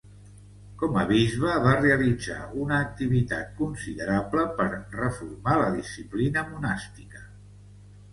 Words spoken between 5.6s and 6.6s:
la disciplina